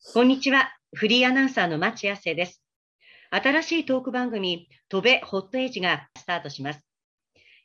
[0.00, 0.70] こんにちは。
[0.94, 2.62] フリーアナウンサーの町康生です。
[3.30, 6.80] 新しいトーク番組、飛べホットエイジがスタートします。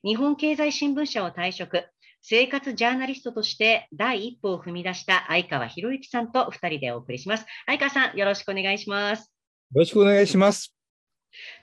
[0.03, 1.85] 日本経済新聞社を退職、
[2.21, 7.45] 生活ジャーナリストとして第一歩を踏み出した相川博之さんと2人でお送りします。
[7.67, 9.31] 相川さん、よろしくお願いします。
[9.73, 10.75] よろしくお願いします。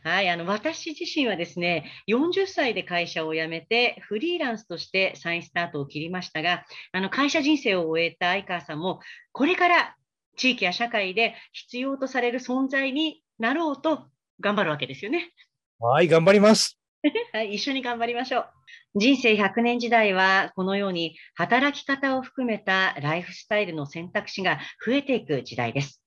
[0.03, 9.01] はい、あの私自身はですね、40歳で会社を辞めて、フリーランスとして再スタートを切りましたが、あの会社人生を終えた相川さんも、
[9.33, 9.97] これから
[10.41, 14.07] 地域や社会で必要とされる存在になろうと
[14.41, 15.33] 頑張るわけですよね。
[15.79, 16.79] はい、頑張ります。
[17.35, 18.49] はい、一緒に頑張りましょう。
[18.95, 26.03] 人生100年時代は、このように働き方を含めたライフスタイルの選択肢が増えていく時代です。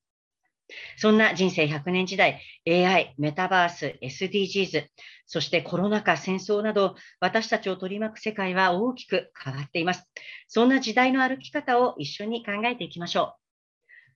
[0.96, 4.88] そんな人生100年時代、AI、メタバース、SDGs、
[5.26, 10.10] そしてコロナ禍、戦争など、私たちを取り巻く世界は大きく変わっています。
[10.48, 13.43] そんな時代の歩き方を一緒に考えていきましょう。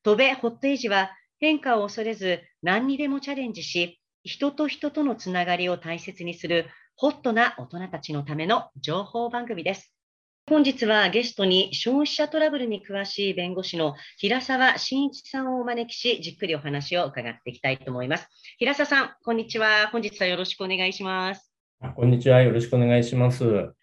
[0.02, 9.94] 飛べホットエイジは変化を恐れず何にでもチャレンジし、人と人とのつながりを大切にするホットな大人たちのための情報番組です。
[10.48, 18.26] 本日はゲストに消費者トラブルに詳しい弁護士の平沢真一さんをお招きし、じっくりお話を伺っていきたいと思います。
[18.58, 19.88] 平沢さん、こんにちは。
[19.92, 21.52] 本日はよろしくお願いします。
[21.94, 22.40] こんにちは。
[22.40, 23.77] よろしくお願いします。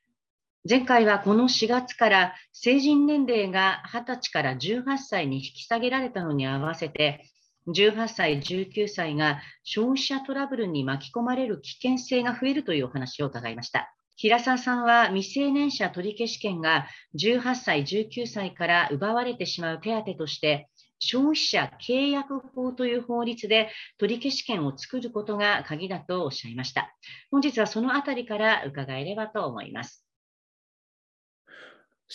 [0.67, 7.23] 前回はこの4月から成人年齢が20歳から18歳に引き下げられたのに合わせて、
[7.67, 13.93] 18歳、19歳が消費者トラブルに巻き込まれる危険性が増えるというお話を伺いました。
[14.16, 26.91] 平沢さんは未成年者取消権が18歳、19歳から奪われてしまう手当として、消費者契約法という法律で取消権を作ることが鍵だとおっしゃいました。
[27.30, 30.05] 本日はそのあたりから伺えればと思います。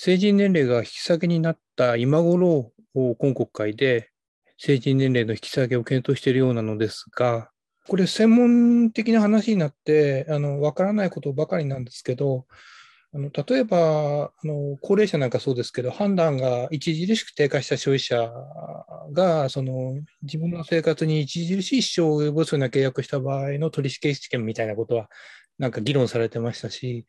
[0.03, 4.09] 成人年齢が引き下げになった今頃、今国会で
[4.57, 7.51] 成人年齢の引き下げを検討しているようなのですが、
[7.87, 12.47] これ専門的な話になって、あの、わからないことばかりなんですけど、
[13.13, 18.33] あの例えばあの、高齢者なんかそうですけど、判断が著しく低下した消費者
[19.13, 25.11] が、その自分の生活に著しい支障を及ぼすような契約した場合の取消権みたいなことは、
[25.59, 27.07] なんか議論されてましたし、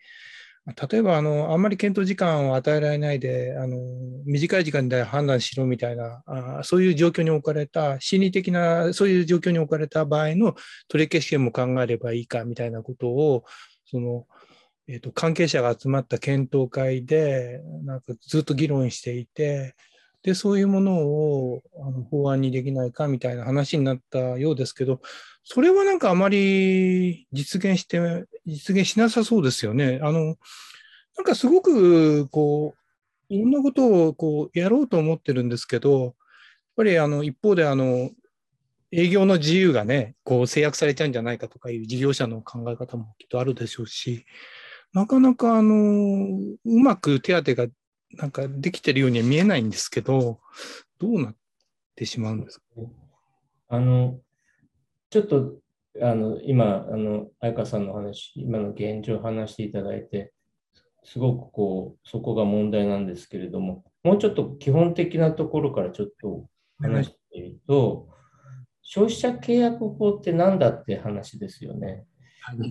[0.66, 3.77] 例えばあの、あんまり検討時間を与えられないで、あの
[4.25, 10.55] 短い時間で判断しろみたいなあ、そういう状況に置かれた、心理的な、そういう状況に置かれた場合の
[10.88, 13.44] 取り消し権も考えればいいかみたいなことを、
[13.85, 14.25] その
[14.88, 19.75] えーと、関係者が集まった検討会で、なんかずっと議論していて、
[20.23, 25.01] でそういうものをあの法案にできないかみたいな話になったようですけど、
[25.43, 30.00] それはなんかあまり実現して、実現しなさそうですよね。
[30.02, 30.38] あの、
[31.18, 32.81] なんかすごく、こう、
[33.34, 36.13] いろんなことをこうやろうと思ってるんですけど、やっ
[36.75, 38.09] ぱりあの一方であの
[38.91, 44.25] 営業の自由がね、こう制約されちゃうんじゃないかとかいう事業者の考え方もきっとあるでしょうし、
[44.94, 47.68] なかなかあのうまく手当が
[48.18, 50.41] なんかできてるようには見えないんですけど、
[51.00, 51.35] どうなっ
[51.96, 52.66] てしまうんですか、
[53.69, 54.19] あの
[55.09, 55.56] ちょっと
[56.00, 60.34] あの今、あの彩香さんの話、今の現状を話していただいて、
[61.03, 66.46] すごくこうそこが問題なんですけれども、もうちょっと基本的なところからちょっと
[66.79, 68.07] 話してみると、
[68.81, 72.06] 消費者契約法って何だって話ですよね。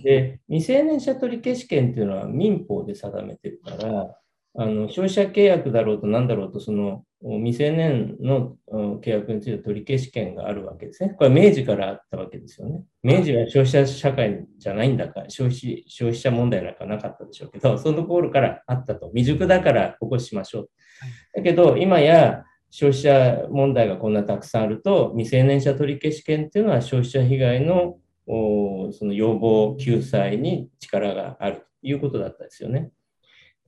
[0.03, 4.17] で、未成年者取消権っていうのは民法で定めてるから、
[4.55, 11.11] あの消費者契約だろうと何だろうと、その未成年の契約について取り消し権があるわけですね。
[11.17, 12.83] これは明治からあったわけですよね。
[13.03, 19.07] 明治は消費者社会じゃないんだから、消費消費者問題なんかなかったでしょうけど、その頃からあったと。
[19.09, 20.69] 未熟だからここしましょう。
[21.35, 27.97] だけど、今や消費者問題がこんなたくさんあると、未成年者取消権っていうのは消費者被害の
[28.27, 32.89] その要望救済に力があるということだったですよね。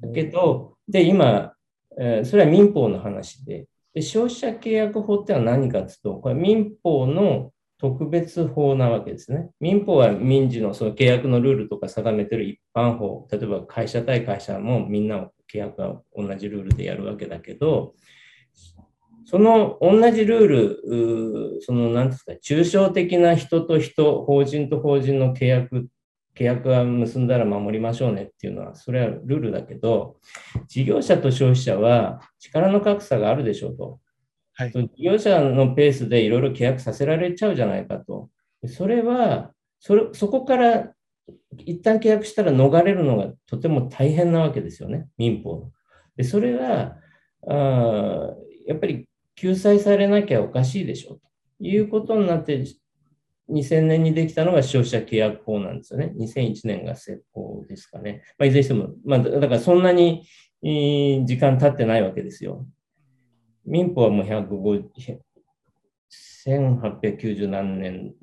[0.04, 1.54] だけど、で、今、
[1.98, 9.50] えー、それは民法の話でで、消費者契約法ってのは何かというと、これ民法の特別法なわけですね。
[9.60, 17.94] 民法は民事のその契約のルールとか定めてる一般法、例えば会社対会社もみんな契約は同じルールでやるわけだけど、
[19.26, 25.88] その同じルール、その何ですか、抽象的な人と人、法人と法人の契約
[26.36, 30.18] 契約は結んだら守りましょうねっていうのは、それはルールだけど、
[30.68, 34.00] 事業者と消費者は力の格差があるでしょうと。
[34.56, 38.30] はい、事業者のペースでいろいろ契約させられちゃうじゃないかと。
[38.68, 40.94] それは、それそこから
[41.58, 45.72] 一旦契約したら逃れるのがとても大変なわけですよね、民法
[46.16, 46.98] でそれは
[47.48, 48.34] あ、
[48.66, 51.22] やっぱり救済されなきゃおかしいでしょと
[51.60, 52.66] いうことになって、
[53.50, 56.14] 2000年にできたのが消費者契約法なんですよね。
[56.18, 58.24] 2001年が施行ですかね。
[58.38, 60.26] まあ、いずれにしても、まあ、だからそんなに
[60.62, 62.66] 時間経ってないわけですよ。
[63.66, 64.86] 民法はもう150、
[66.46, 68.14] 1890何年、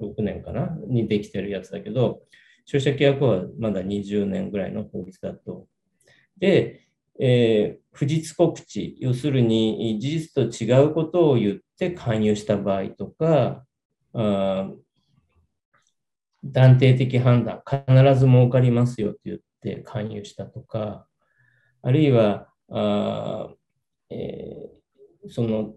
[0.00, 2.22] 6年かなにできてるやつだけど、
[2.64, 5.66] 消費者契約法はまだ20年ぐらいの法律だと。
[6.38, 6.86] で、
[7.18, 13.64] えー、不実告知、要するに事実と違うことを言って勧誘した場合とか、
[14.14, 14.82] 断
[16.78, 21.06] 定的判断、必ず儲かりますよって言って勧誘したとか、
[21.82, 23.48] あるいは、あ
[24.10, 25.74] えー、その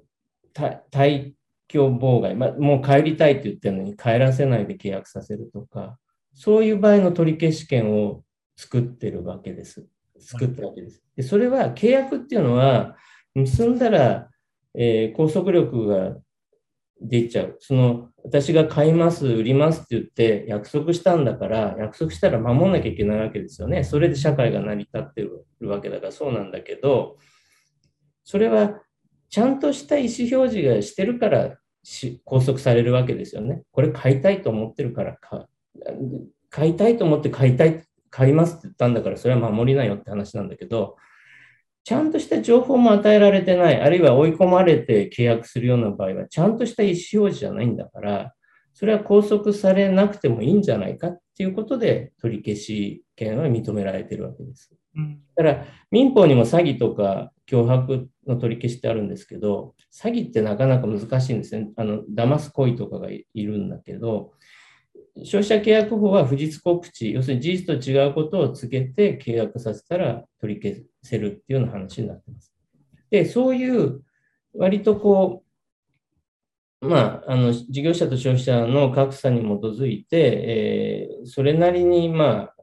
[0.53, 1.33] 退
[1.67, 5.97] 去妨害、まあ、もう帰りたいって言ってるのに帰らせないで契約させるとか、
[6.33, 8.23] そういう場合の取り消し権を
[8.57, 9.85] 作ってるわけです。
[10.19, 11.03] 作ったわけです。
[11.15, 12.95] でそれは契約っていうのは、
[13.33, 14.29] 結んだら、
[14.73, 16.17] えー、拘束力が
[17.01, 17.57] 出ちゃう。
[17.59, 23.83] その、私が買います、売りますって言って約束したんだから、約束したら守んなきゃいけないわけですよね。
[23.83, 27.17] それで社会が成り立ってるわけだからそうなんだけど、
[28.23, 28.81] それは
[29.29, 31.57] ちゃんとした意思表示がしてるから
[32.25, 33.63] 拘束されるわけですよね。
[33.71, 35.17] これ買いたいと思ってるから
[36.49, 40.95] 買いたいと思って買いたい、買いますって言ったんだから、それは守りなよって話なんだけど、
[41.85, 48.33] ちゃんとした情報も与えられてない、あるいは追い込まれて契約するような場合は、ちゃんとした意思表示じゃないんだから、
[48.73, 54.75] それは拘束されなくてもいいんじゃないかっていうことで、取り消し権は認められてるわけです。
[55.35, 61.69] だから、民法にも詐欺とか脅迫の取り消しってあるんですけど、詐欺ってなかなか難しいんですね。
[61.75, 64.31] あの、騙す行為とかがいるんだけど、
[65.23, 72.53] 消費者契約法は不実告知、要するに事実と違うことを告げて契約させたら取り消せるっていうような話になってます。
[73.09, 74.01] で、そういう
[74.53, 75.43] 割とこ
[76.81, 82.55] う、まあ、あの事業者と消費者の格差に基づいて、えー、それなりに、まあ、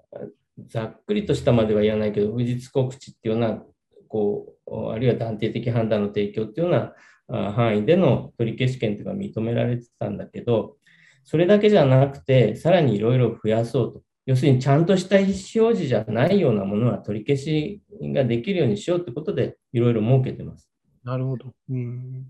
[0.68, 3.62] ざっくりとしたまでは言わないけど、不実告知っていうような、
[4.08, 6.92] こう、あるいは断定的判断の提供っていうよ
[7.28, 10.76] うな範囲での取り消し権というのが認められてたんだけど、
[11.24, 14.02] それだけじゃなくて、さらにいろいろ増やそうと。
[14.24, 20.70] 要するに、ちゃんとした意思表示じゃないようなものは取り消しができるようにしようってことで、いろいろ設けてます。
[21.02, 21.52] なるほど。
[21.68, 22.26] うん、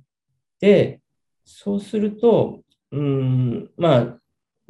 [0.61, 1.01] で、
[1.45, 2.63] そうすると、
[2.93, 4.19] うん、まあ、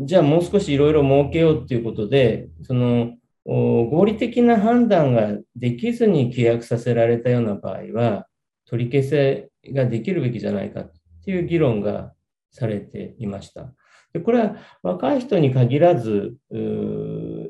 [0.01, 3.15] じゃあもう少しいろいろ設けようっていうことで、その、
[3.45, 8.27] 合理的な判断ができずに契約させられたような場合は、
[8.67, 10.93] 取り消せができるべきじゃないかっ
[11.25, 12.13] ていう議論が
[12.51, 13.73] されていました。
[14.13, 16.37] でこれは若い人に限らず、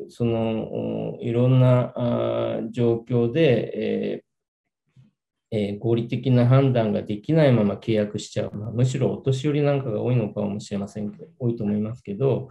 [0.09, 1.93] そのいろんな
[2.71, 4.23] 状況で、
[5.55, 12.49] えー、合理的な判断ができないまま契約しちゃう、まあ、むしろお年寄りなんかが多いのかもしれませんけど、多いと思いますけど、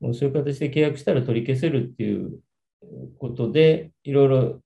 [0.00, 2.40] そういう形で契約したら取り消せるっていう
[3.18, 4.60] ことで、いろいろ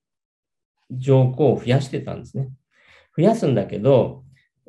[0.91, 2.49] 条項を増やしてたんですね。
[3.17, 4.25] 増やすんだけど、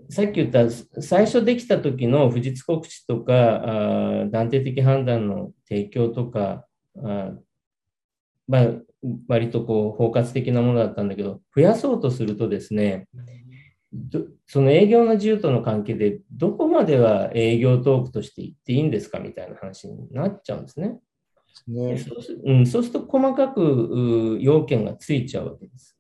[0.10, 0.70] さっき言った
[1.02, 6.66] 最初できた時の不実告知とかあ断定的判断の提供とか
[7.04, 7.32] あ、
[8.48, 8.68] まあ、
[9.28, 13.08] 割とこう包括的なものだったんだけど増やそうとするとですね
[14.46, 21.00] その営業の自由との関係でどこまでは営業トークとして言っていいんですかみたいな話になっちゃうんですね。
[21.68, 25.97] ねそうすうん、そうすると細かく要件がついちゃうわけです。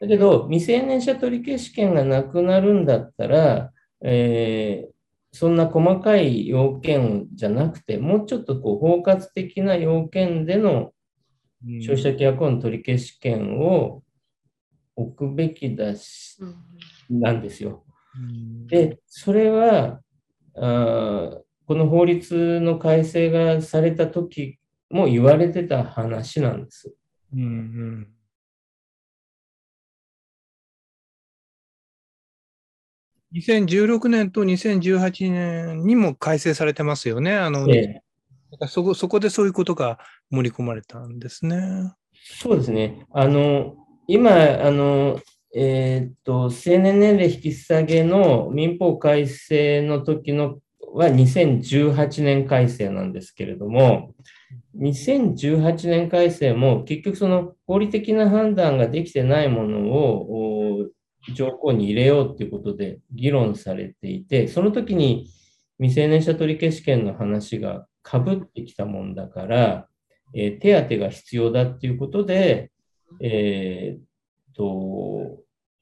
[0.00, 4.92] だけど、未成年者取消権がなくなるんだったら、えー、
[5.32, 10.92] そんな細かい要件じゃなくて、もうちょっとこう包括的な要件での
[11.80, 14.02] 消費者契約法の取消権を
[14.94, 16.38] 置くべきだし、
[17.10, 17.84] なんですよ。
[18.66, 20.00] で、それは
[20.56, 24.58] あ、この法律の改正がされた時
[24.90, 26.94] も言われてた話なんです。
[27.34, 28.08] うんうん
[33.36, 37.34] 2016年と2018年にも改正されてますよね。
[37.34, 38.02] あの、え
[38.62, 39.98] え、そこそこでそういうことが
[40.30, 41.92] 盛り込まれたんですね。
[42.14, 43.06] そうですね。
[43.12, 43.74] あの
[44.06, 44.30] 今
[44.64, 45.20] あの、
[45.54, 50.58] えー、っと、成年年齢引き下げの民法改正の時の
[50.92, 54.14] は2018年改正なんですけれども、
[54.78, 60.86] 2018年改正も結局その合理的な判断ができてないものを
[61.34, 65.28] 条項に入れようということで議論されていて、その時に
[65.78, 69.88] 未成年者取消権の話がかぶってきたもんだから、
[70.34, 72.70] えー、手当が必要だっていうことで、
[73.20, 75.38] えー、と、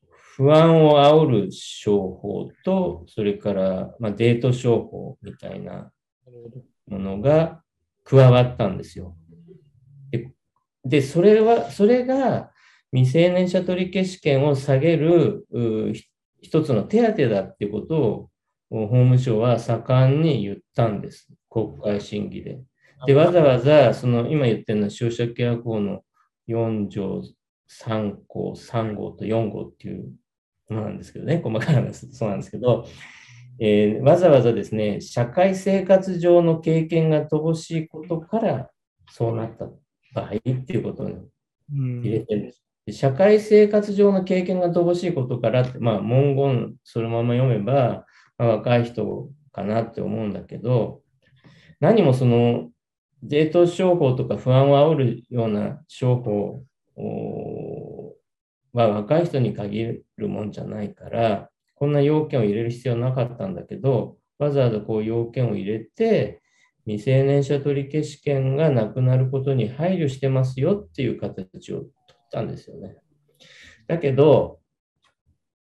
[0.09, 5.93] 不安を煽る商法と、それから、まあ、デート商法みたいな
[6.89, 7.63] ものが
[8.03, 9.17] 加わったんですよ。
[10.11, 10.33] で、
[10.85, 12.51] でそれは、それが
[12.95, 15.45] 未成年者取消権を下げる
[16.41, 18.31] 一つの手当だっていうことを
[18.71, 21.27] 法務省は盛んに言ったんです。
[21.51, 22.61] 国会審議で。
[23.07, 26.03] で、わざわざ、その今言ってるのは消費者契約法の
[26.49, 27.23] 4条
[27.69, 30.13] 3項、3号と4号っていう
[30.69, 32.87] ものなんですけどね、細かい話そうなんですけど、
[33.59, 38.71] えー、わざわざですね、社会生活上の経験が乏しいことから
[39.11, 39.67] そうなった
[40.15, 41.17] 場合っていうことに
[42.03, 42.64] 入れてるんです。
[42.93, 48.05] 社会生活上の経験が乏しいことからって、まあ文言そのまま読めば、
[48.37, 51.01] まあ、若い人かなって思うんだけど、
[51.81, 52.71] 何もその
[53.23, 56.63] デート商法とか不安を煽るような商法
[58.75, 66.43] は若い人に限るもんじゃないから、こんな要件を入れる必要なかったんだけど、わざわざこう要件を入れて、
[66.87, 71.85] 未成年者取消権がなくなることに配慮してますよっていう形を
[72.25, 72.97] ったんですよね。
[73.87, 74.61] だけど、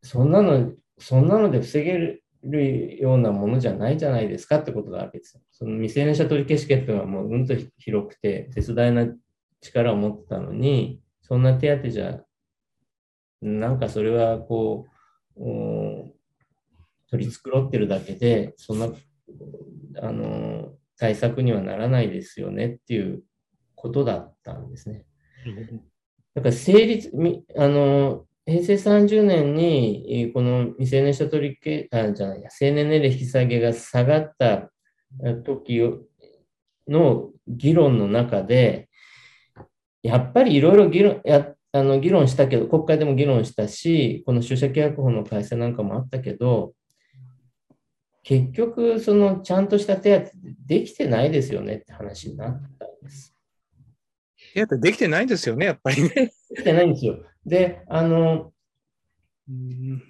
[0.02, 5.42] そんなの、そんなので防げるようなものじゃないじゃないですかってことがあるわけですよ。
[5.50, 9.06] その未成年者取消権っていうのはもううんと広くて、絶大な
[9.60, 12.20] 力を持ってたのに、そんな手当じゃ
[13.42, 14.86] なんかそれはこ
[15.36, 15.40] う、
[17.10, 18.88] 取り繕ってるだけで、そんな、
[20.02, 23.22] あの、対策にはならないですよねっていう
[23.74, 25.06] ことだったんですね。
[26.34, 27.10] だから成立、
[27.56, 34.70] あの、平成30年に、この未成年者取り消あ、じゃないや、成年年齢引き下げが下がった
[35.44, 35.80] 時
[36.88, 38.88] の議論の中で、
[40.02, 46.72] やっぱりいろいろ議論やあの議論したけど、国会でも議論したし、この出社契約法の改正なんかもあったけど、
[48.22, 50.30] 結局、そのちゃんとした手当
[50.66, 53.36] できてないですよねって話になったんです。
[54.54, 56.08] 手当できてないんですよね、やっぱりね。
[56.08, 57.18] できてないんですよ。
[57.46, 58.52] で、あの、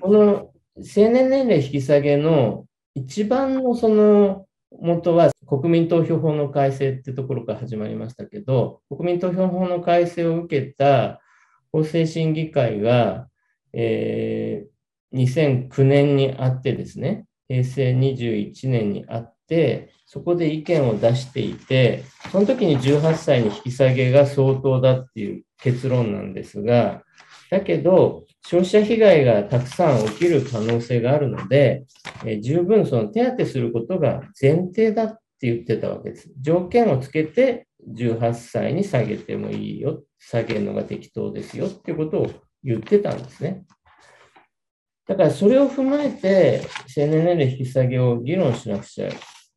[0.01, 0.51] この
[0.83, 11.21] 成年年齢引き下げの一番のその元は国民投票法の改正ってところから始まりましたけど、国民投票法の改正を受けた
[11.73, 13.29] 法制審議会が、
[13.73, 22.03] えー、2009年にあってですね、平成21年にあって、そこで意見を出していて、
[22.33, 27.05] その時に18歳に引き下げが相当だっていう結論なんですが、
[27.49, 31.85] だけど、消費者被害がたくさん起きる可能性があるので、
[32.27, 36.29] え、十分その手当てすることが前提だって言ってたわけです。
[36.41, 42.31] 条件をつけて18歳に下げてもいいよ、下げるのが適当ですよっていうことを
[42.65, 43.63] 言ってたんですね。
[45.07, 49.09] だからそれを踏まえて、成年年齢引き下げを議論しなくちゃ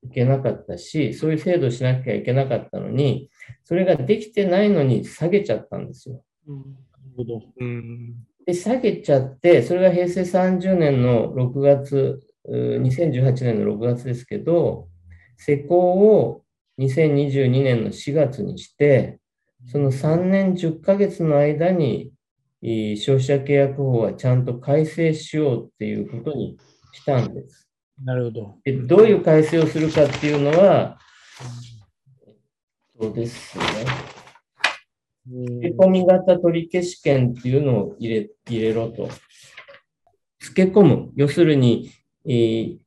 [0.06, 3.30] いけなかったし、そういう制度をしなきゃいけなかったのに、
[3.64, 6.24] それができてないのに下げちゃったんですよ。
[6.48, 6.68] うん、なる
[7.18, 7.42] ほど。
[7.60, 14.90] うんで、下げちゃって、それが平成30年の6月、2018年の6月ですけど、
[15.38, 16.44] 施行を
[16.78, 19.20] 2022年の4月にして、
[19.68, 22.12] その3年10ヶ月の間に
[22.62, 26.58] 消費者契約法はちゃんと改正しようっていうことに
[26.92, 27.63] したんです。
[28.02, 28.58] なるほど。
[28.88, 30.98] どういう改正をするかっていうのは、
[33.00, 33.64] そうですね。
[35.26, 39.10] 付け込み型取消権っていうのを入れ入れろと。
[40.40, 41.12] 付け込む。
[41.16, 41.92] 要するに、
[42.26, 42.78] えー、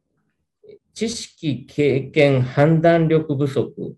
[0.92, 3.96] 知識、経験、判断力不足、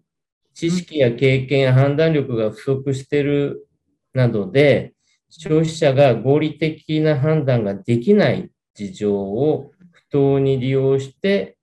[0.55, 3.69] 知識や経験判断力が不足してる
[4.13, 4.95] などで、
[5.29, 9.73] 消費者が合理的な判断ができない事情を
[10.09, 11.57] 不当に利用して、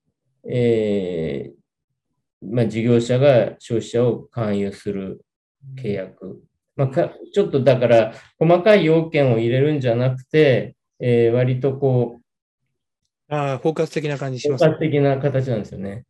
[0.48, 5.26] えー、まあ、事業者が消費者を勧誘する
[5.78, 6.42] 契約。
[6.76, 12.26] まあ、かちょっとだから細かい要件を入れるんじゃなくて、えー、割とこう、
[13.28, 16.06] ああ、包括的な感じします、包括的な形なんですよね。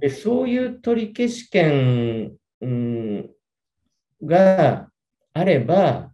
[0.00, 3.30] でそういう取消権、うん、
[4.22, 4.88] が
[5.32, 6.12] あれば、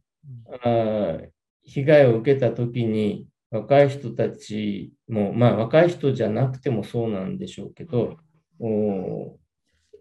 [0.62, 1.18] あ
[1.62, 8.18] 被害を受けたときに若い人たちも、まあ若い人じゃなくてもそうなんでしょうけど、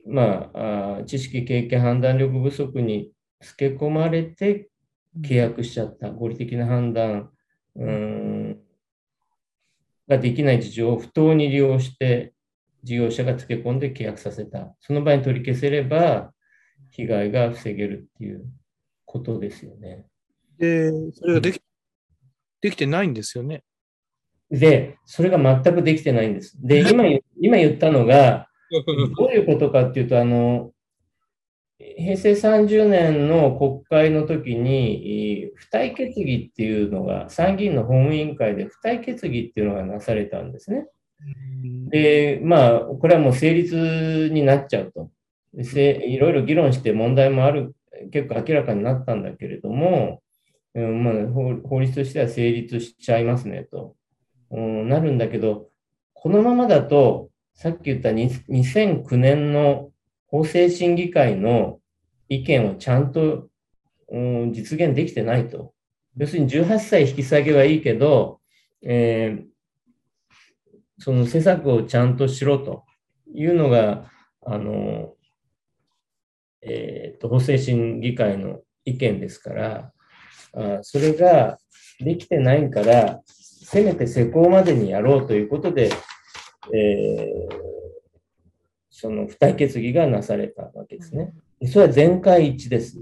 [0.06, 4.70] まああ、知識、経験、判断力不足につけ込まれて
[5.22, 7.30] 契約しちゃった、合理的な判断、
[7.75, 8.60] うん
[10.08, 12.34] ができない事情を不当に利用して、
[12.84, 14.74] 事業者がつけ込んで契約させた。
[14.80, 16.32] その場合に取り消せれば、
[16.92, 18.46] 被害が防げるっていう
[19.06, 20.06] ことですよね。
[20.58, 21.60] で、それができ
[22.67, 23.63] でできてないんですよね。
[24.50, 26.57] で、それが全くできてないんです。
[26.62, 28.47] で、今言今言ったのが、
[29.17, 30.71] どういうことかっていうと、あの、
[31.79, 40.88] 平成30年の国会の時に、い付帯決議っていうのが、参議院の法務委員会で付帯決議っていうのがなされたんですね。
[41.89, 45.12] で、まあ、これはもう成立になっちゃうと。
[45.53, 47.75] いろいろ議論して問題もある、
[48.12, 50.21] 結構明らかになったんだけれども、
[50.81, 51.13] うんまあ、
[51.67, 53.96] 法律としては成立しちゃいますねと、
[54.51, 55.69] うん、なるんだけど、
[56.13, 59.89] このままだと、さっき言った2009年の
[60.27, 61.79] 法制審議会の
[62.29, 63.48] 意見をちゃんと、
[64.10, 65.74] うん、実現できてないと。
[66.15, 68.39] 要するに18歳引き下げはいいけど、
[68.84, 69.57] えー
[71.00, 72.84] その施策をちゃんとしろと
[73.34, 74.10] いうのが、
[74.46, 75.13] あの、
[76.62, 79.93] えっ、と、法制審議会の意見ですから、
[80.54, 81.58] あそれが
[82.00, 85.89] できてないから、せめて施行までにやろうということで、
[86.74, 87.77] えー
[89.00, 91.32] その付帯決議がなされたわけですね。
[91.62, 92.98] でそれは全会一致です。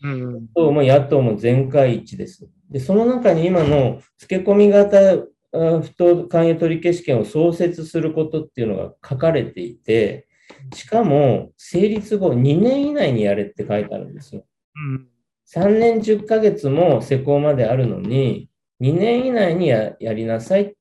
[0.00, 0.46] うん。
[0.54, 2.48] 党も野党も全会一致です。
[2.70, 5.14] で、その中に今の付け込み型
[5.54, 10.28] あ不当関与取消権を創設することっていうのが書かれていて、
[10.74, 14.44] しかも成立後2年以内にやれって書いてあるんですよ。
[14.76, 15.08] うん。
[15.54, 18.48] 3年10ヶ月も施行まであるのに、
[18.80, 20.72] 2年以内にややりなさいっ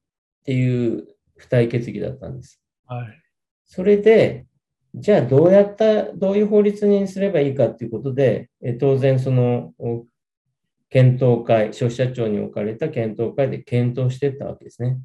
[0.46, 2.62] ていう付帯決議だったんです。
[2.86, 3.22] はい。
[3.66, 4.46] それで、
[4.96, 10.06] じゃあどうやった、どういう法律にすればいいかっていうことで、え当然そのお
[10.90, 15.00] 検討会、消費者庁に置かれた検討会で検討していったわけですね。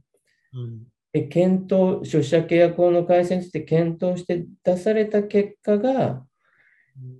[0.52, 0.85] うん。
[1.12, 6.25] で検討、消費者契約法の改正について検討して出された結果が、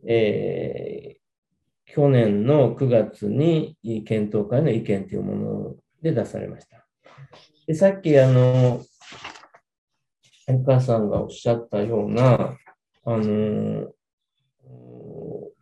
[0.06, 1.15] えー
[1.96, 3.74] 去年の9月に
[4.04, 6.86] 検討会の意見というもので出されました。
[7.66, 8.84] でさっき、あの、
[10.44, 12.54] 相川さんがおっしゃったような、
[13.06, 13.88] あの、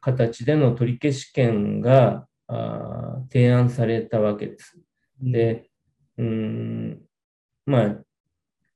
[0.00, 2.26] 形での取り消し権が
[3.30, 4.76] 提案されたわけです。
[5.20, 5.70] で、
[6.18, 7.00] うん、
[7.64, 7.96] まあ、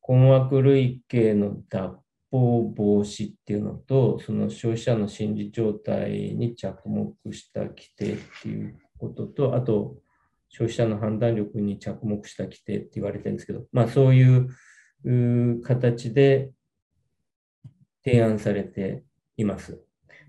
[0.00, 1.98] 困惑類型の脱
[2.30, 9.96] 法防止っていうのと、その消費者の心理状態に着目した規定っていうことと、あと、
[10.50, 16.50] 消費者の判断力に着目した規定って言われてるんですけど、まあそういう形で
[18.04, 19.04] 提案されて
[19.36, 19.80] います。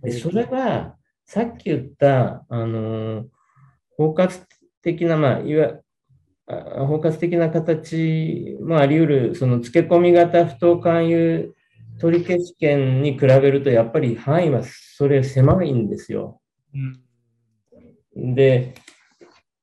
[0.03, 3.25] で、それが、さっき言った、あのー
[3.99, 4.29] 包括
[4.81, 5.73] 的な、まあ、いわ
[6.47, 11.53] あ包括的な形もあり得る、その付け込み型不当勧誘
[11.99, 16.41] 取消権に比べると、やっぱり範囲はそれ狭いんですよ。
[18.15, 18.35] うん。
[18.35, 18.73] で、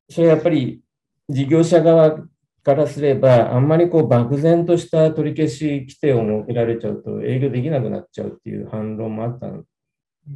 [0.09, 0.83] それやっぱり
[1.29, 2.21] 事業者側
[2.63, 9.51] からすれば、あんまりこう漠然とした取り消し規定を設けられちゃうと営業できなくなっちゃうっていう反論もあった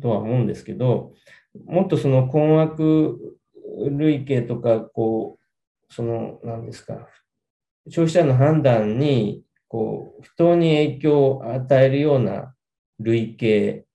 [0.01, 1.13] とは思うんですけど、
[1.67, 3.19] もっとその困惑
[3.91, 7.09] 類型とか、こう、その、何ですか、
[7.89, 12.55] 消費者の判断に、こう、不当に影響を与えるような
[12.99, 13.87] 類型、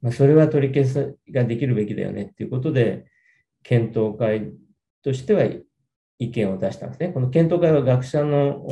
[0.00, 3.06] まあ、それは取り消しができるべきだよねっていうことで、
[3.64, 4.52] 検討会
[5.02, 5.44] としては
[6.20, 7.08] 意見を出したんですね。
[7.08, 8.64] この検討会は学者の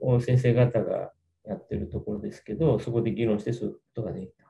[0.00, 1.12] お先生方が
[1.44, 4.44] やってるところですけど、そこで議論してそういうことができた。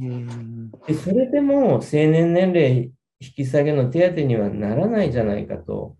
[0.00, 0.70] うん。
[0.88, 5.96] でそれでも成年年齢引き下げの手当にはならないじゃないかと。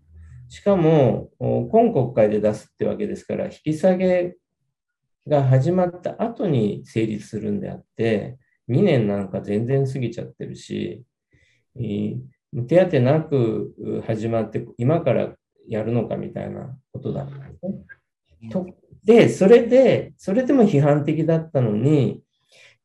[0.49, 4.35] しかも、お今国会で出すってわけですから、引き下げ
[5.27, 11.03] が始まった後に成立するんであって、2年なんか全然過ぎちゃってるし、
[11.77, 12.19] えー
[12.67, 15.35] 手当なくう始まって、今から
[15.67, 17.65] やるのかみたいなことだったんです
[18.41, 18.49] ね。
[18.49, 18.65] と
[19.03, 22.21] で、それで、それでも批判的だったのに、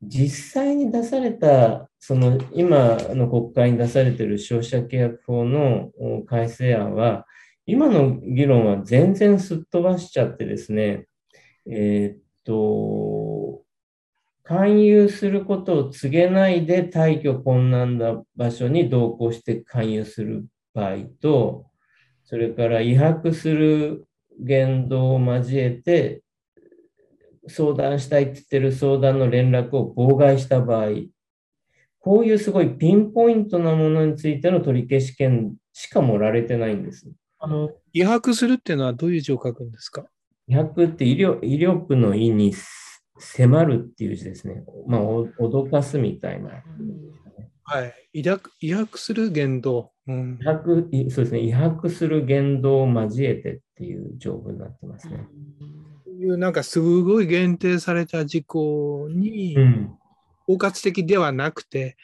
[0.02, 7.26] 実際に出された、その今の国会に出されている消費者契約法のお改正案は、
[7.66, 11.06] 今の議論は全然すっ飛ばしちゃってですね、
[11.66, 13.62] えーっと、
[14.42, 21.66] 勧誘することを告げないで退去困難な場所に同行して勧誘する場合と、
[22.24, 24.06] それから違白する
[24.38, 26.22] 言動を交えて、
[27.46, 30.88] 相談したいって言ってる相談の連絡を妨害した場合、
[31.98, 37.10] こういうすごいピンポイントなものについての取り消し権しか盛られてないんです。
[37.38, 40.04] あの、違白するっていうのはどういう字を書くんですか？
[40.46, 42.52] 違白って威力威力の意に
[43.18, 44.64] 迫るっていう字ですね。
[44.86, 46.62] まあ、お脅かすみたいな。
[47.62, 47.94] はい。
[48.12, 49.92] 違白、違白する言動。
[50.06, 55.26] うん威迫いそうですね、威迫する言動を交えてっていう条文になってますね。
[56.20, 59.90] いうなんかすごい限定された事項にうん、
[60.46, 61.96] 包括的ではなくて、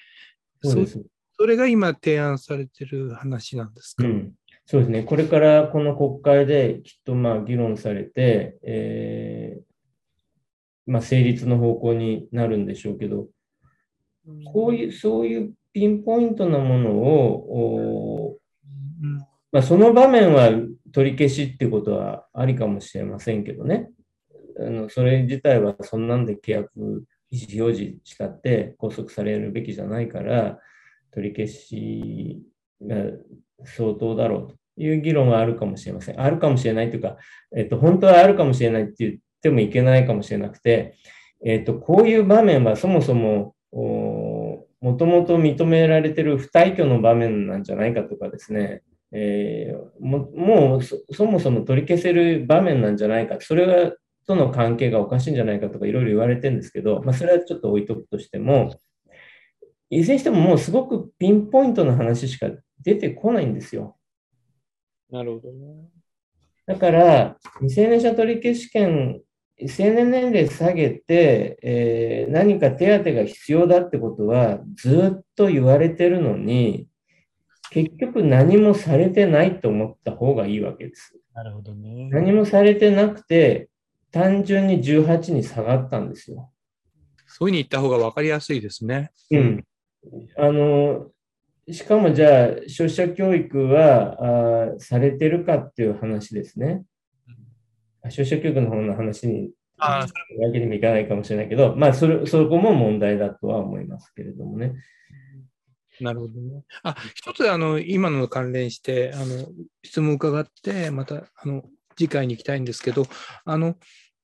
[0.63, 1.03] そうです。
[1.39, 4.05] それが今提案されてる話なんですか？
[4.05, 4.33] うん、
[4.71, 5.03] そうですね。
[5.03, 9.63] これからこの国会できっとまあ議論されて、えー
[10.87, 13.27] まあ、成立の方向になるんでしょうけど、
[14.45, 18.39] こういう、そういうピンポイントなものを、
[19.51, 20.51] まあ、その場面は
[20.93, 23.91] 取り消しってことはありかもしれませんけどね。
[24.57, 26.71] あのそれ自体はそんなんで契約
[27.29, 30.61] 意思表示したって拘束されるべきじゃないから、
[31.11, 32.41] 取り消し
[32.81, 32.95] が
[33.65, 36.21] 相当だろうという議論はあるかもしれません。
[36.21, 37.17] あるかもしれないというか、
[37.57, 40.95] えっと、本当はあるかもしれないって言ってもいけないかもしれなくて、
[41.45, 53.93] えっと、こういう場面はそもそも、もともと認められている不退去の場面なんじゃないかとかですね、えーももうそそもそも取り消せる場面なんじゃないか、それが
[54.27, 58.79] との関係がおかしいんじゃないかとかいろいろ言われてるんですけど、まあ、それはちょっと置いとくとしても、
[59.91, 62.49] いずれにしてももうすごくピンポイントな話しか
[62.81, 63.97] 出てこないんですよ。
[65.11, 65.89] なるほどね。
[66.67, 69.21] だから、未成年者取り消し権、
[69.67, 76.87] 成年年齢下げて、えー何か手当が必要だってことはずっと言われてるのに、
[77.71, 81.19] 結局何もされてないと思った方がいいわけです。
[81.35, 82.09] なるほどね。
[82.11, 83.69] 何もされてなくて、
[84.13, 86.51] 単純に18に下がったんですよ。
[87.27, 89.11] そういうふうに言った方が分かりやすいですね。
[89.31, 89.65] うん。
[90.37, 91.11] あの、
[91.73, 96.85] しかもじゃあ、消費者教育はあーされてるかっていう話ですね。
[98.09, 100.07] 消費者教育の方の話にあ
[100.39, 104.75] わけにもいかないかもしれないけど、まあそれ、そこも問題だとは思いますけれどもね。
[106.01, 106.63] なるほどね。
[106.83, 109.47] あ、一つ、あの、今の関連して、あの、
[109.83, 111.63] 質問を伺って、また、あの、
[111.97, 113.07] 次回に行きたいんですけど、
[113.45, 113.77] あの、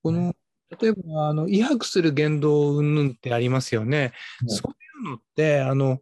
[0.03, 0.35] この、
[0.81, 3.99] 例えば、あの、威迫する言動云々ってありますよね。
[3.99, 4.13] はい
[4.49, 6.01] そういうのって、あの、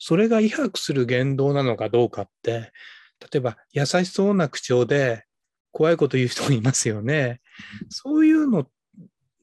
[0.00, 2.72] それが威迫する言動なのかどうかって、
[3.20, 5.26] 例えば、優しそうな口調で
[5.72, 7.40] 怖いこと言う人もいますよね。
[7.90, 8.66] そういうの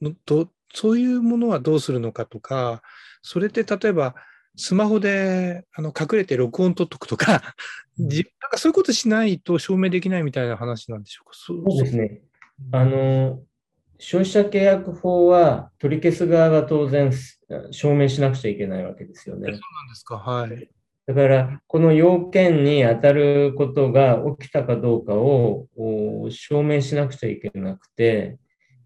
[0.02, 2.82] のと、そういうものはどうするのかとか、
[3.22, 4.16] それって例えば、
[4.56, 7.56] スマホであの隠れて録音取っとくとか、
[8.00, 11.38] じなんかそういうことしないと証明できないみたいな話なんでしょうか？
[11.38, 12.22] そうですね。
[12.72, 13.40] あの、
[14.00, 17.12] 消費者契約法は取り消す側が当然
[17.72, 19.48] 証明しなくちゃいけないわけですよね。
[19.48, 19.58] そうなん
[19.90, 20.18] ですか。
[20.18, 20.70] はい。
[21.08, 28.38] だから、この要件に当たることが起きたかどうかをお証明しなくちゃいけなくて、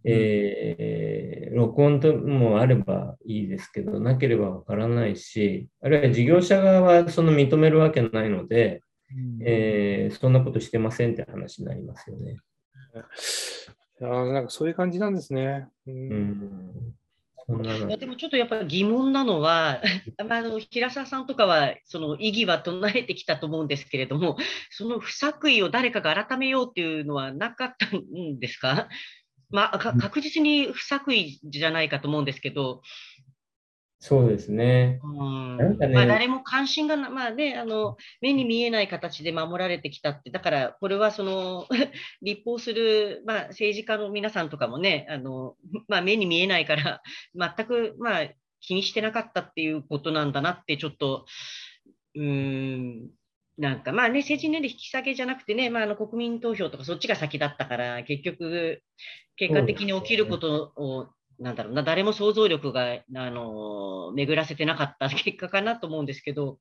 [0.04, 8.82] えー録音ともあればいいですけど、なければわからないし、あるいは事業者側はその認めるわけないので、
[9.41, 12.38] えーそんなことしてませんって話になりますよね。
[14.01, 15.67] あーなんかそういう感じなんですね。
[15.87, 16.95] ううんん。
[17.47, 19.81] そんでもちょっとやっぱり疑問なのは、
[20.27, 24.37] まあ、あの平沢さんとかはその意義は唱えてきたと思うんですけれども、
[24.69, 28.87] その不作為を誰かが改めようっていうのはなかったんですか、
[29.49, 32.81] まあ、か確実に不作為じゃないかと思うんですけど、
[34.03, 34.99] そうですね。
[35.03, 35.57] うん。
[35.57, 35.93] なんかね。
[35.93, 41.67] まあ、誰も関心がな、まあね、あの目に見えない形で守られてきたって、だからこれはその
[42.23, 45.55] 立法する、まあ、政治家の皆さんとかもね、あの
[45.87, 47.03] まあ、目に見えないから、
[47.35, 51.27] 全く、まあ、気にしてなかったっていうことなんだなって、ちょっと、
[52.15, 53.09] うーん、
[53.59, 58.81] なんかまあね、成人年齢引き下げじゃなくてね、まあ、あの国民投票とかそっちが先だったから、結局、
[59.35, 61.09] 結果的に起きることを、
[61.41, 66.60] なんだろうな、誰も想像力が、あの、巡らせてなかった 結果かなと思うんですけど、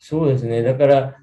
[0.00, 0.62] そうですね。
[0.62, 1.16] だから、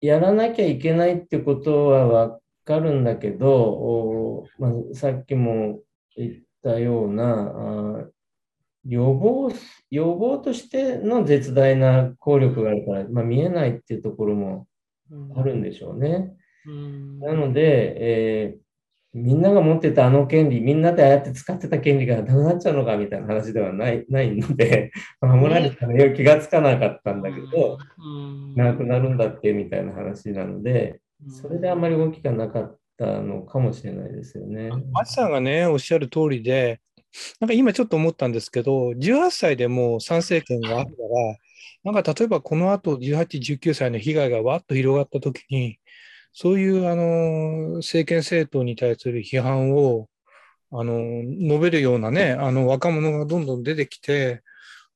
[0.00, 5.80] やらなきゃいけないってことはわかるんだけど、おまあ、さっきも
[6.16, 8.08] 言ったような、
[8.84, 9.50] 予防、
[9.90, 14.68] 予防としての絶大な効力があるから、まあ、見えないっていうところも
[15.34, 16.32] あるんでしょうね。
[16.66, 18.65] うんなので、えー
[19.16, 34.70] みんなが持ってたあの権利、みんなでああやって使ってた権利がなくなっちゃうのかみたいな話ではないないので、 守られたのよ気がつかなかったんだけど、うんなくなるんだってみたいな話なので、それであんまり動きがなかったのかもしれないですよね。
[34.92, 36.80] マチさんがね、おっしゃる通りで、
[37.40, 41.02] なんか今ちょっと思ったんですけど、18歳でもう参政権があるか
[41.84, 45.78] ら、なんか例えばこの後18、19歳の被害がわっと広がったときに、
[46.38, 50.06] そういうあの政権政党に対する批判を
[50.70, 54.42] あの述べるようなね、あの若者がどんどん出てきて、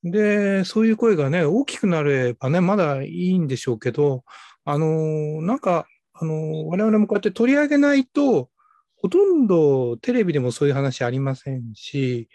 [0.05, 4.22] で、そういう声がね、大きくなればね、まだいいんでしょうけど、
[4.66, 8.50] あの、なんか、あの、我々もこうやって取り上げないと、
[8.96, 12.29] ほとんどテレビでもそういう話ありませんし、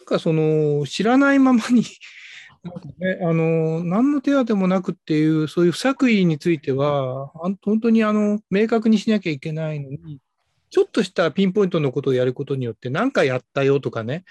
[0.00, 1.84] なんかその、知らないままに
[2.98, 10.18] ね、あの、何の手当てもなくっていう、そういう不作為については、本当にあの、明確にしなきゃいけないのに、
[10.68, 14.24] ちょっとしたピンポイントのことをやることによって、何かやったよとかね、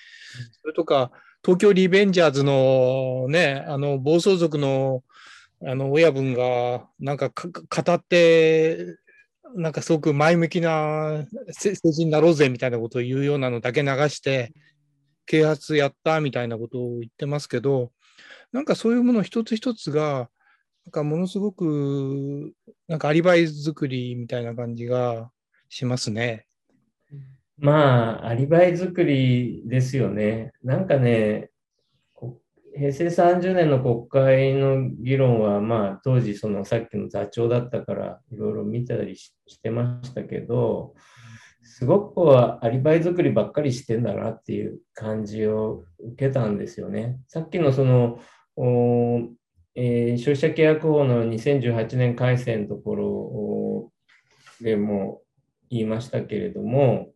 [0.61, 1.11] それとか、
[1.43, 5.03] 東京リベンジャーズのね、あの、暴走族の、
[5.65, 8.97] あの、親分が、なんか語って、
[9.55, 14.53] なんかすごく前向きな政治になろうぜみたいなことを言うようなのだけ流して、
[15.25, 17.91] 啓発やったみたいなことを言ってますけど、
[18.51, 20.29] なんかそういうもの一つ一つが、
[20.85, 22.53] なんかものすごく、
[22.87, 25.31] なんかアリバイ作りみたいな感じが
[25.69, 26.47] しますね。
[27.57, 30.51] まあ、アリバイ作りですよね。
[30.63, 31.49] なんかね、
[32.75, 40.95] 平成30年の国会の議論は、まあ、当時、そのさっきの座長だったから、いろいろ見たりしてましたけど、
[41.79, 47.21] すごくこうアリバイ作りばっかりしてんだなっていう感じを受けたんですよね。
[47.29, 48.19] さっきのその、
[49.75, 53.91] えー、消費者契約法の2018年改正のところ
[54.59, 55.21] でも
[55.69, 57.13] 言いましたけれども、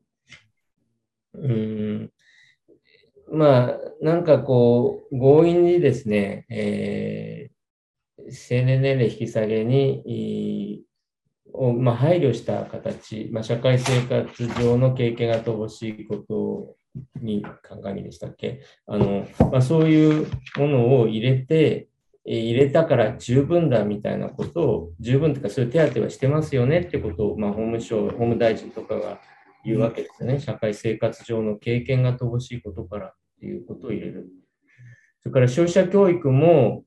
[1.33, 2.09] うん
[3.33, 10.83] まあ、なんかこう、強引にですね、えー、成年年齢引き下げに、
[11.53, 16.75] をまあ、配慮した形、まあ、社会生活上の経験が乏しいこと
[17.21, 18.61] に鑑みでしたっけ？
[18.87, 21.87] あの、まあ、そういうものを入れて、
[22.25, 29.19] 入れたから十分だみたいなことを、十分というか、そういう手当はしてますよねってことを、まあ、法務省、法務大臣とかが
[29.65, 30.39] 言うわけですね。
[30.39, 34.27] 社会生活上の経験が乏しいことからっていうことを入れる。
[35.21, 36.83] それから消費者教育も、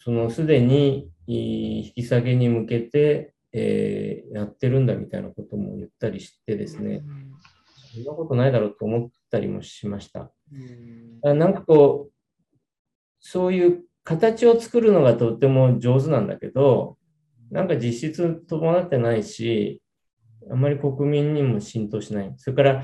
[0.00, 7.02] そのすでに引き下げに向けて、えー、やってるんだみたいなことも言ったりしてですね、
[7.94, 10.32] そんなことないだろうと思ったりもしました。
[11.22, 12.12] なんかこう、
[13.20, 16.96] そういう形を作るのがとっても上手なんだけど、
[17.50, 19.82] なんか実質伴ってないし、
[20.50, 22.32] あんまり国民にも浸透しない。
[22.36, 22.82] それから、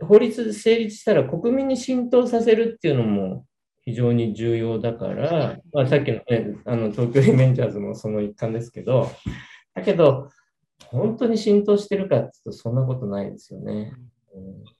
[0.00, 3.46] 法律成立したら国民に浸透させるっていうのも
[3.84, 9.10] 非常に重要だから、まあ、さっきの,、ね、あの東京リベンジャーズもその一環ですけど、
[9.74, 10.30] だけど、
[10.86, 13.92] 本当に浸透してるかっていうと、そんなことないですよね。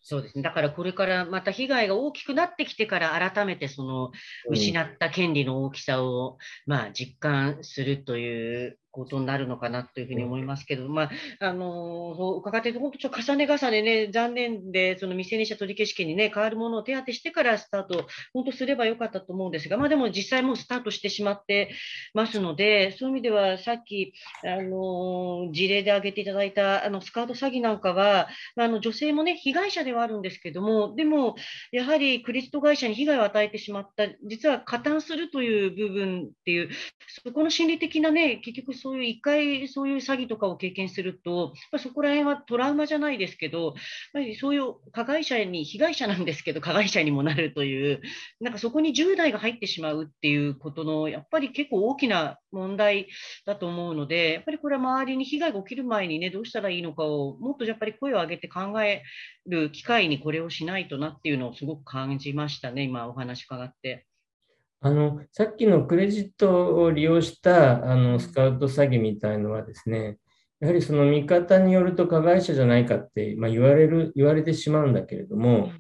[0.01, 0.43] そうですね。
[0.43, 4.11] だからこれからまた被害が大きくなってきてから改めてその
[4.51, 21.71] 失った権利の大きさをまあ実感するということになるのかなというふうに思いますけど、まあ、あの伺っていると、本当、ちょっと重ね重ねね、残念で、その未成年者取消権にね、変わるものを手当てしてからスタート、本当すればよかったと思うんですが、まあ、でも実際もうスタートしてしまって
[22.15, 24.13] ますので、そういう意味では、さっき、
[24.45, 31.35] あの事例で挙げていただいたあのスカート詐欺なんかは、あの女性もね、被害者ではあるんですけども、でも、
[31.73, 36.71] やはりクレジット会社に被害を与えてしまった、実は加担するという部分っていう、
[37.09, 43.75] そこの心理的なね、結局そういう一回そういう詐欺とかを経験すると、まあ、そこら辺はトラウマじゃないですけど、
[44.13, 48.03] やはりそういう加害者に、被害者なんですけど、加害者にもなるという、
[48.41, 53.09] なんかそこに10代が入ってしまうっていうことの、やっぱり結構大きな問題
[53.47, 59.03] だと思うので、やっぱりこれは周りに被害が起きる前にね、どうしたらいいのかを、もっとやっぱり声を上げて考え
[59.47, 64.05] る機会にこれをしないとなっていうのをすごく感じましたね、今お話伺って。
[64.85, 70.19] あの、さっきのクレジットを利用したあのスカウト詐欺みたいのはですね、
[70.61, 75.73] やはりその見方によると加害者じゃないかって、まあ、言われる、言われてしまうんだけれども、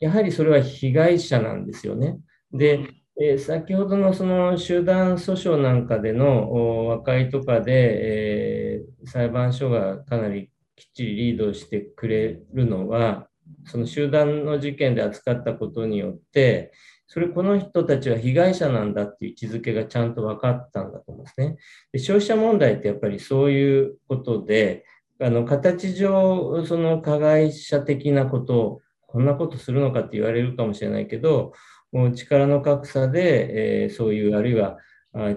[0.00, 2.18] やはりそれは被害者なんですよね。
[2.52, 2.80] で、
[3.20, 13.28] えー、先ほどのその集団訴訟なんかでの和解とかで、えー、裁判所がかなりきっちりリードしてくれるのは、
[13.66, 16.72] その集団の事件で扱ったことによって、
[17.12, 21.56] それこの人たちは被害者なんだっていう位置づけがちゃんと分かったんだと思うんですね。
[21.92, 24.86] で消費者問題ってやっぱりそういうことで、
[25.20, 31.52] あの形上、その加害者的なことを、こんなことするのかって言われるかもしれないけど、
[31.92, 34.78] もう力の格差で、えー、そういう、あるいは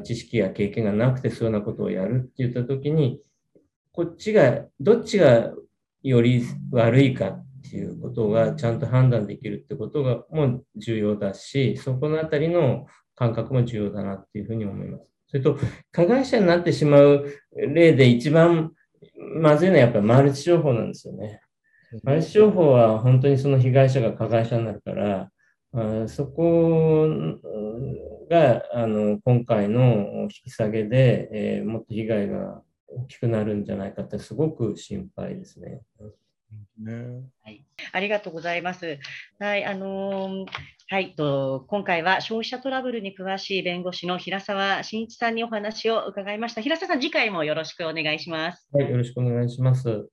[0.06, 3.20] 知識や経験がなくてそういうようなことをやるって言ったときに、
[3.92, 5.52] こっちが、どっちが
[6.04, 15.12] より悪いかっていうことがちゃんと判断できるってことがもう重要だし、そこのあたりの感覚も重要だなっていうふうに思います。
[15.28, 15.58] それと、
[15.92, 17.26] 加害者になってしまう
[17.56, 18.72] 例で一番
[19.42, 21.42] まずいのはやっぱりマルチ情報なんですよね。
[22.04, 25.30] マルチ情報は本当にその被害者が加害者になるから、
[25.74, 27.08] あそこ
[28.30, 35.82] があの今回の引き下げで、えー、もっと被害が大きくなるんじゃないかってすごく心配ですね。
[36.78, 36.94] ね
[37.44, 39.00] はい、ありがとうございます。
[39.40, 40.46] はい、あのー、
[40.88, 46.62] はいと、今回は消費者トラブルに詳しい弁護士の平沢真一さんにお話を伺いました。
[46.62, 48.68] 平沢さん、次回もよろしくお願いします。
[48.72, 50.08] はい、よろしくお願いします。